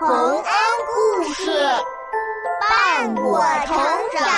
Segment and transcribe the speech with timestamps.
[0.00, 0.44] 洪恩
[0.92, 1.52] 故事
[2.60, 3.76] 伴我成
[4.12, 4.28] 长。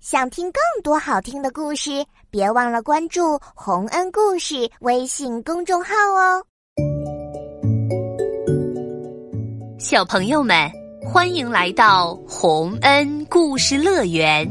[0.00, 6.44] 想听更多好听的故事，别忘了关注洪恩故事微信公众号哦。
[9.78, 10.68] 小朋友们，
[11.04, 14.44] 欢迎来到洪恩故事乐园。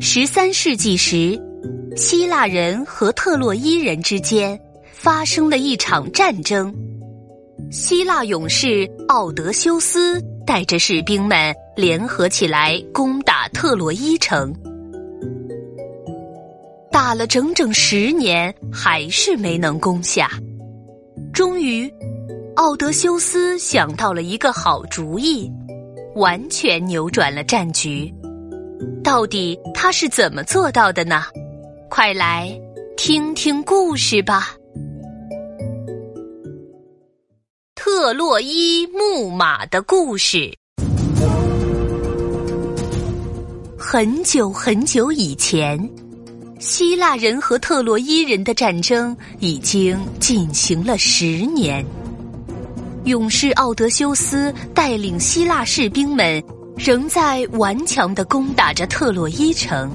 [0.00, 1.38] 十三世纪时，
[1.94, 4.58] 希腊人和特洛伊人之间。
[4.98, 6.74] 发生了一场战争，
[7.70, 14.52] 希腊勇士奥德修斯带着士兵们联合起来攻打特洛伊城，
[16.90, 20.28] 打了整整十年，还是没能攻下。
[21.32, 21.88] 终于，
[22.56, 25.48] 奥德修斯想到了一个好主意，
[26.16, 28.12] 完全扭转了战局。
[29.04, 31.22] 到底他是怎么做到的呢？
[31.88, 32.50] 快来
[32.96, 34.57] 听听故事吧。
[38.08, 40.50] 特洛伊木马的故事。
[43.76, 45.78] 很久很久以前，
[46.58, 51.84] 希腊人和特洛伊人的战争已经进行了十年。
[53.04, 56.42] 勇士奥德修斯带领希腊士兵们，
[56.78, 59.94] 仍在顽强的攻打着特洛伊城，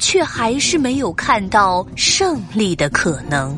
[0.00, 3.56] 却还是没有看到胜利的可能。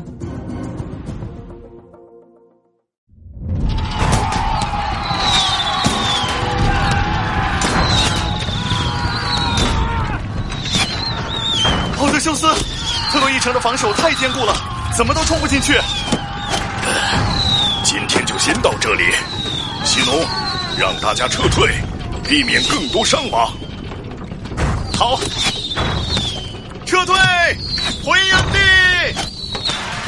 [12.31, 12.47] 修斯，
[13.11, 14.55] 特洛伊城的防守太坚固了，
[14.95, 15.77] 怎么都冲不进去。
[17.83, 19.03] 今天就先到这里，
[19.83, 20.25] 西农，
[20.77, 21.69] 让大家撤退，
[22.23, 23.51] 避免更多伤亡。
[24.97, 25.19] 好，
[26.85, 27.17] 撤退，
[28.01, 29.13] 回营地。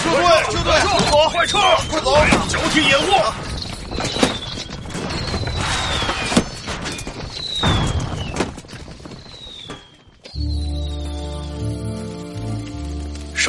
[0.02, 1.58] 撤退，撤退，撤走，快撤，
[1.90, 2.16] 快走，
[2.48, 3.12] 交替掩护。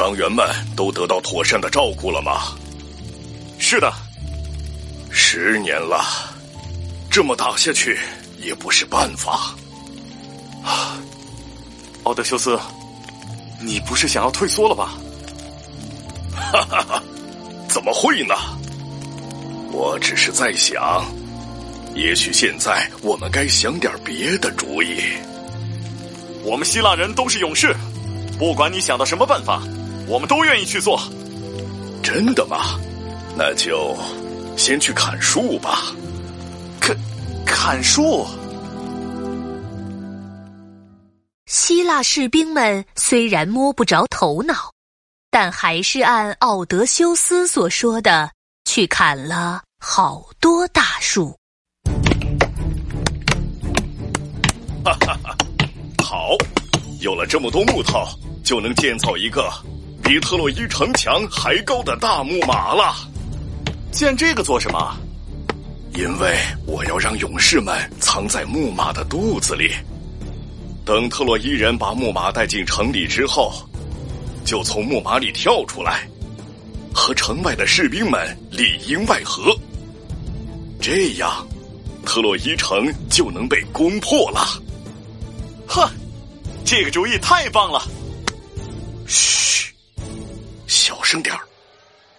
[0.05, 2.55] 伤员们都得到妥善的照顾了吗？
[3.57, 3.91] 是的，
[5.09, 6.05] 十年了，
[7.09, 7.97] 这么打下去
[8.37, 9.55] 也不是办法。
[10.63, 10.99] 啊，
[12.03, 12.59] 奥德修斯，
[13.59, 14.93] 你不是想要退缩了吧？
[16.35, 17.03] 哈哈哈，
[17.67, 18.35] 怎么会呢？
[19.71, 21.03] 我只是在想，
[21.95, 24.99] 也许现在我们该想点别的主意。
[26.43, 27.75] 我们希腊人都是勇士，
[28.37, 29.63] 不管你想到什么办法。
[30.07, 30.99] 我们都愿意去做，
[32.03, 32.79] 真的吗？
[33.37, 33.97] 那就
[34.55, 35.93] 先去砍树吧。
[36.79, 36.95] 砍
[37.45, 38.25] 砍树。
[41.47, 44.71] 希腊士兵们虽然摸不着头脑，
[45.31, 48.29] 但还是按奥德修斯所说的
[48.65, 51.35] 去砍了好多大树。
[54.83, 55.35] 哈哈哈！
[56.03, 56.29] 好，
[57.01, 58.05] 有了这么多木头，
[58.43, 59.51] 就能建造一个。
[60.05, 62.95] 比特洛伊城墙还高的大木马了，
[63.91, 64.95] 建这个做什么？
[65.95, 69.71] 因为我要让勇士们藏在木马的肚子里，
[70.85, 73.51] 等特洛伊人把木马带进城里之后，
[74.45, 76.07] 就从木马里跳出来，
[76.93, 79.57] 和城外的士兵们里应外合，
[80.79, 81.47] 这样
[82.05, 84.61] 特洛伊城就能被攻破了。
[85.67, 85.89] 哼，
[86.63, 87.81] 这个主意太棒了！
[89.07, 89.44] 嘘。
[91.05, 91.41] 声点儿，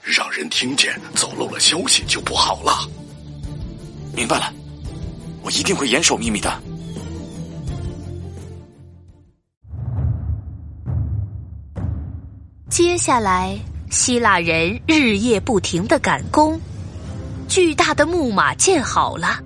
[0.00, 2.88] 让人听见走漏了消息就不好了。
[4.14, 4.54] 明白了，
[5.42, 6.62] 我一定会严守秘密的。
[12.70, 13.58] 接下来，
[13.90, 16.58] 希腊人日夜不停的赶工，
[17.48, 19.40] 巨大的木马建好了，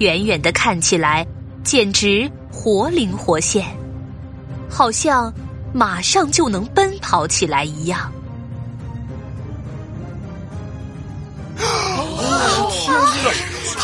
[0.00, 1.24] 远远的看起来
[1.62, 3.64] 简直活灵活现，
[4.68, 5.32] 好像。
[5.70, 8.10] 马上就能奔跑起来一样！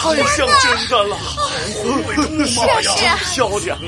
[0.05, 1.17] 太像真的了！
[2.47, 3.79] 是啊是啊，漂亮！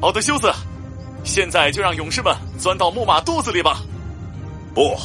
[0.00, 0.52] 奥德修斯，
[1.22, 3.80] 现在就让勇士们钻到木马肚子里吧！
[4.74, 4.98] 不，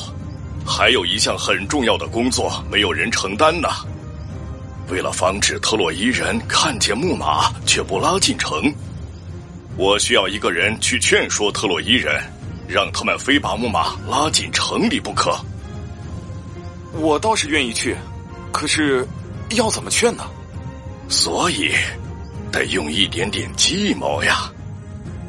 [0.65, 3.69] 还有一项很重要的工作没有人承担呢。
[4.89, 8.73] 为了防止特洛伊人看见木马却不拉进城。
[9.77, 12.19] 我需要一个人去劝说特洛伊人，
[12.67, 15.37] 让他们非把木马拉进城里不可。
[16.93, 17.95] 我倒是愿意去，
[18.51, 19.07] 可是
[19.51, 20.23] 要怎么劝呢？
[21.09, 21.73] 所以
[22.51, 24.51] 得用一点点计谋呀！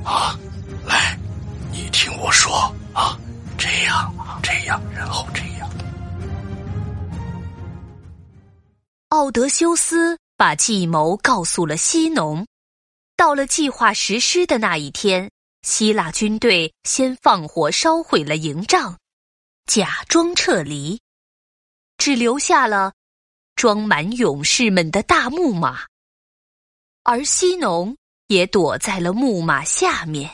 [0.04, 0.38] 啊，
[0.86, 1.18] 来，
[1.70, 3.18] 你听我说啊，
[3.56, 4.12] 这样
[4.42, 5.70] 这样，然后这样。
[9.10, 12.46] 奥德修斯把计谋告诉了西农。
[13.16, 15.30] 到了计划实施的那一天，
[15.62, 18.96] 希腊军队先放火烧毁了营帐，
[19.66, 21.00] 假装撤离，
[21.98, 22.92] 只留下了
[23.56, 25.80] 装满勇士们的大木马，
[27.02, 27.96] 而西农
[28.28, 30.30] 也躲在了木马下面。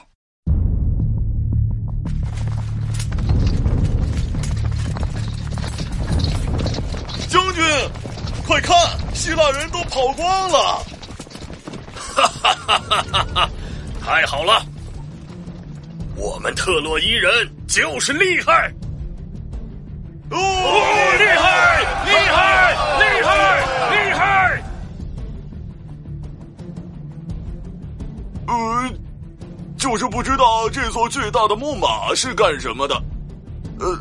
[7.31, 7.64] 将军，
[8.46, 8.76] 快看，
[9.14, 10.84] 希腊人都跑光了！
[12.14, 13.50] 哈哈哈哈哈哈！
[14.02, 14.64] 太好了，
[16.14, 18.70] 我们特洛伊人就是厉害！
[20.36, 23.60] 哦，厉害，厉害，厉害，
[23.90, 24.62] 厉害！
[28.46, 28.90] 呃，
[29.78, 33.00] 就是不知道这座巨大的木马是干什么的。
[33.78, 33.98] 呃，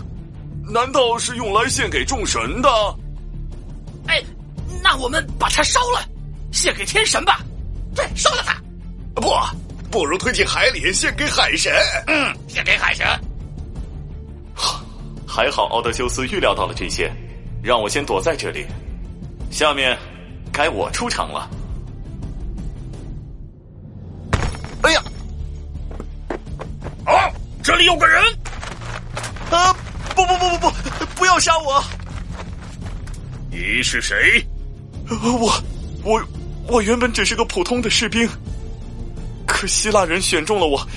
[0.63, 2.69] 难道是用来献给众神的？
[4.07, 4.21] 哎，
[4.81, 6.01] 那我们把它烧了，
[6.51, 7.39] 献给天神吧。
[7.95, 8.55] 对，烧了它。
[9.15, 9.31] 不，
[9.91, 11.71] 不如推进海里，献给海神。
[12.07, 13.05] 嗯，献给海神。
[15.35, 17.11] 还好奥德修斯预料到了这些，
[17.63, 18.67] 让我先躲在这里。
[19.49, 19.97] 下面
[20.51, 21.49] 该我出场了。
[24.83, 25.03] 哎呀！
[27.03, 27.33] 啊，
[27.63, 28.21] 这里有个人！
[29.49, 29.73] 啊，
[30.15, 31.83] 不不不不不，不要杀我！
[33.49, 34.45] 你是谁？
[35.09, 35.51] 我
[36.03, 36.23] 我
[36.67, 38.29] 我原本只是个普通的士兵，
[39.47, 40.87] 可希腊人选中了我，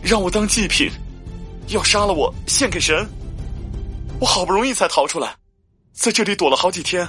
[0.00, 0.88] 让我当祭品，
[1.70, 3.04] 要杀了我献给神。
[4.20, 5.34] 我好不容易才逃出来，
[5.92, 7.08] 在这里躲了好几天，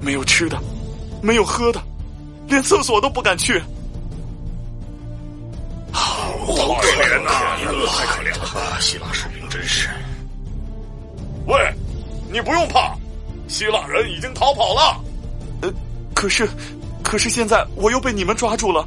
[0.00, 0.56] 没有吃的，
[1.20, 1.82] 没有喝的，
[2.46, 3.60] 连厕所都不敢去。
[5.92, 7.30] 好可怜呐，
[7.88, 8.80] 太可怜了。
[8.80, 9.88] 希腊士兵真是。
[11.46, 11.58] 喂，
[12.30, 12.96] 你不用怕，
[13.48, 15.00] 希腊人已经逃跑了。
[15.62, 15.72] 呃，
[16.14, 16.48] 可是，
[17.02, 18.86] 可是现在我又被你们抓住了。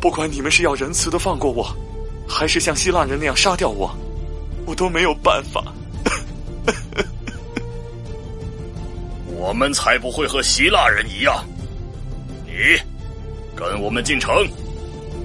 [0.00, 1.70] 不管你们是要仁慈的放过我，
[2.26, 3.90] 还是像希腊人那样杀掉我，
[4.64, 5.62] 我都没有办法。
[9.50, 11.44] 我们才不会和希腊人一样。
[12.46, 12.52] 你
[13.56, 14.32] 跟我们进城，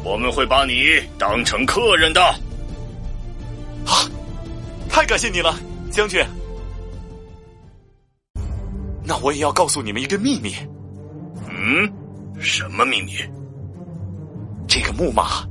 [0.03, 2.19] 我们会把你当成客人的。
[3.85, 4.09] 啊，
[4.89, 5.55] 太感谢你了，
[5.91, 6.25] 将军。
[9.03, 10.55] 那我也要告诉你们一个秘密。
[11.47, 11.87] 嗯，
[12.41, 13.19] 什么秘密？
[14.67, 15.47] 这个木马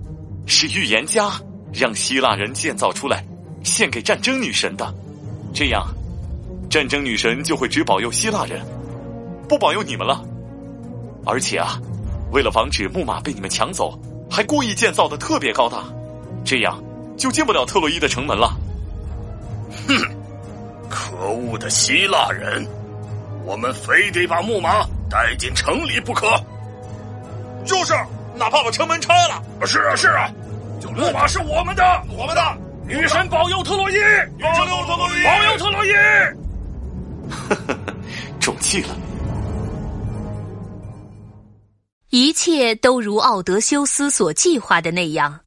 [0.49, 1.31] 是预言家
[1.73, 3.25] 让希腊人建造出来，
[3.63, 4.93] 献给战争女神的。
[5.55, 5.87] 这样，
[6.69, 8.61] 战争女神就会只保佑希腊人，
[9.49, 10.23] 不保佑你们了。
[11.25, 11.81] 而且啊，
[12.33, 13.99] 为了防止木马被你们抢走，
[14.31, 15.85] 还故意建造的特别高大，
[16.45, 16.83] 这样
[17.17, 18.57] 就进不了特洛伊的城门了。
[19.87, 19.95] 哼，
[20.91, 22.67] 可恶的希腊人！
[23.45, 26.27] 我们非得把木马带进城里不可。
[27.65, 27.93] 就是，
[28.35, 29.43] 哪怕把城门拆了。
[29.67, 30.31] 是啊，是啊，
[30.81, 32.43] 就木马是我们的，我们的。
[32.87, 33.95] 女神保佑特洛伊，
[34.43, 35.91] 保佑特洛伊，保佑特洛伊。
[38.83, 38.97] 了。
[42.11, 45.41] 一切都如奥德修斯所计划的那样，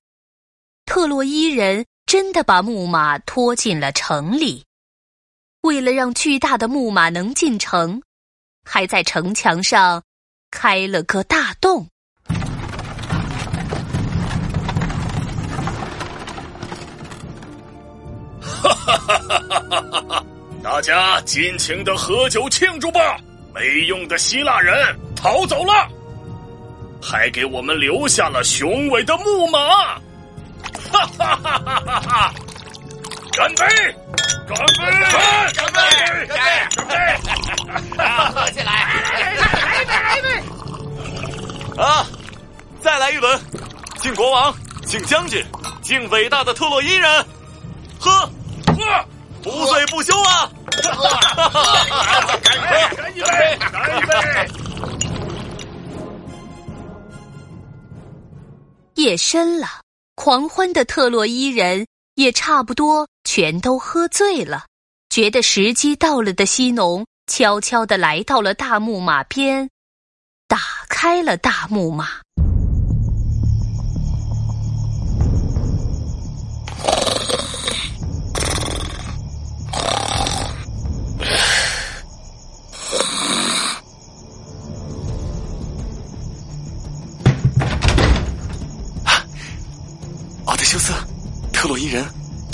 [0.85, 4.65] 特洛伊人真的把木马拖进了城里。
[5.61, 8.01] 为了让巨大的木马能进城，
[8.63, 10.03] 还在城墙上
[10.51, 11.87] 开了个大洞。
[18.39, 20.26] 哈哈哈哈哈哈！
[20.69, 22.99] 大家尽情的喝酒庆祝吧！
[23.55, 24.75] 没用的希腊人
[25.15, 25.87] 逃走了，
[27.01, 29.59] 还给我们留下了雄伟的木马！
[30.91, 32.33] 哈哈哈哈哈哈！
[33.31, 33.65] 干杯！
[34.45, 34.91] 干杯！
[35.53, 35.79] 干杯！
[36.35, 36.67] 干杯！
[36.75, 38.03] 干杯！
[38.03, 38.73] 啊，喝起来！
[39.05, 39.93] 来一杯！
[39.93, 41.81] 来一杯！
[41.81, 42.05] 啊，
[42.83, 43.39] 再来一轮！
[44.01, 44.53] 敬国王，
[44.85, 45.41] 敬将军，
[45.81, 47.25] 敬伟大的特洛伊人！
[47.97, 48.11] 喝！
[48.65, 49.05] 喝！
[49.41, 50.51] 不醉不休啊！
[50.83, 51.07] 喝！
[52.43, 52.95] 干杯！
[52.95, 53.57] 干一杯！
[53.59, 54.13] 干一杯！
[58.95, 59.67] 夜深了，
[60.15, 64.65] 狂欢的特洛伊人也差不多全都喝醉了。
[65.09, 69.69] 觉得时机到了的西农悄悄的来到了大木马边，
[70.47, 70.57] 打
[70.89, 72.09] 开了大木马。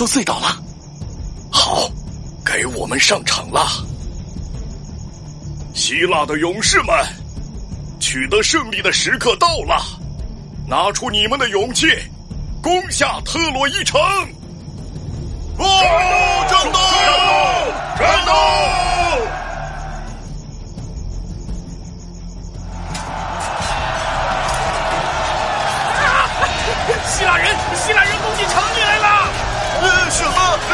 [0.04, 0.62] 都醉倒了。
[1.50, 1.90] 好，
[2.44, 3.66] 该我们上场了。
[5.74, 6.94] 希腊的勇士们，
[8.02, 9.82] 取得胜利的时刻到了，
[10.68, 11.88] 拿出你们的勇气，
[12.62, 13.98] 攻下特洛伊城！
[15.58, 15.70] 战斗！
[16.50, 16.80] 战斗！
[17.98, 18.93] 战斗！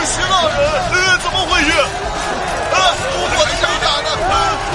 [0.06, 0.58] 希腊人？
[0.92, 1.72] 呃，怎么回事？
[2.72, 2.76] 呃，
[3.22, 4.08] 我的谁打的？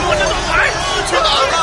[0.07, 0.59] 我这都来，
[1.09, 1.55] 去哪了？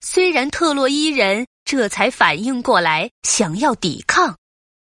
[0.00, 4.36] 虽然特洛伊人这才反应过来想要抵抗，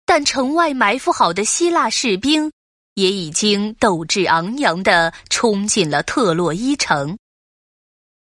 [0.07, 2.53] 但城外埋伏好的希腊士兵
[2.95, 7.19] 也已经斗志昂扬地冲进了特洛伊城。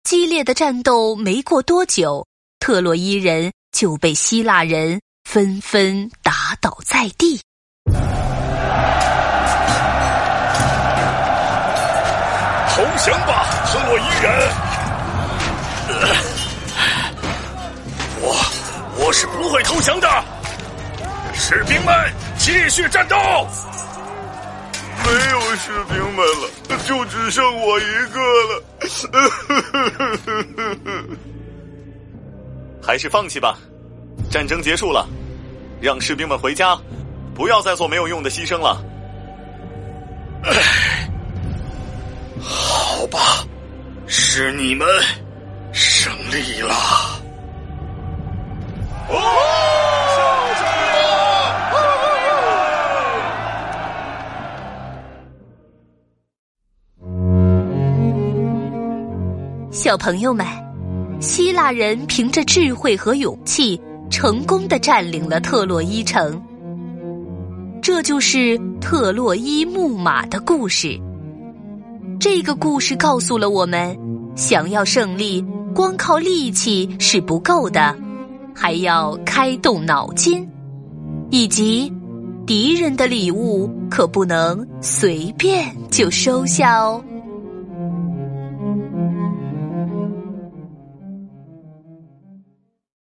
[0.03, 2.25] 激烈的战斗没过多久，
[2.61, 7.41] 特洛伊人就被希腊人纷纷打倒在地。
[7.87, 7.93] 投
[13.03, 14.31] 降吧，特洛伊人！
[18.21, 18.35] 我
[18.99, 20.07] 我是不会投降的，
[21.33, 23.17] 士兵们继续战斗。
[25.03, 26.47] 没有士兵们了，
[26.87, 28.63] 就只剩我一个了。
[32.81, 33.57] 还是放弃吧，
[34.29, 35.07] 战争结束了，
[35.79, 36.77] 让士兵们回家，
[37.35, 38.83] 不要再做没有用的牺牲了。
[40.43, 41.07] 唉，
[42.39, 43.45] 好吧，
[44.07, 44.87] 是你们
[45.71, 46.73] 胜利了。
[59.71, 60.45] 小朋友们，
[61.21, 66.41] 希腊人凭着智慧和勇气，成功的占领了特洛伊城。
[67.79, 70.99] 这就是特洛伊木马的故事。
[72.19, 73.95] 这个故事告诉了我们，
[74.35, 77.95] 想要胜利，光靠力气是不够的，
[78.55, 80.47] 还要开动脑筋，
[81.29, 81.93] 以及
[82.47, 87.03] 敌人的礼物可不能随便就收下哦。